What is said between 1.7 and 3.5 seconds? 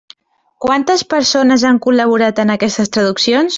han col·laborat en aquestes traduccions?